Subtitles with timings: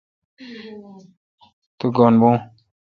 [1.77, 2.31] تو گین بھو۔